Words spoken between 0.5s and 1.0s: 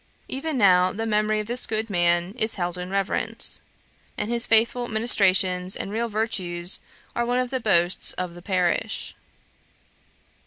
now